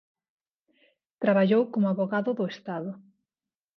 Traballou 1.23 1.63
como 1.73 1.87
avogado 1.89 2.31
do 2.37 2.45
Estado. 2.53 2.91